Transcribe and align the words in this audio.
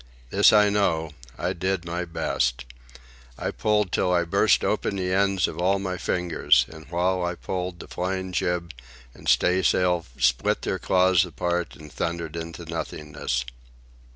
This 0.31 0.51
I 0.51 0.69
know: 0.69 1.11
I 1.37 1.53
did 1.53 1.85
my 1.85 2.05
best. 2.05 2.65
I 3.37 3.51
pulled 3.51 3.91
till 3.91 4.11
I 4.11 4.23
burst 4.23 4.63
open 4.65 4.95
the 4.95 5.13
ends 5.13 5.47
of 5.47 5.59
all 5.59 5.77
my 5.77 5.99
fingers; 5.99 6.65
and 6.69 6.89
while 6.89 7.23
I 7.23 7.35
pulled, 7.35 7.79
the 7.79 7.87
flying 7.87 8.31
jib 8.31 8.73
and 9.13 9.29
staysail 9.29 10.07
split 10.17 10.63
their 10.63 10.79
cloths 10.79 11.23
apart 11.23 11.75
and 11.75 11.93
thundered 11.93 12.35
into 12.35 12.65
nothingness. 12.65 13.45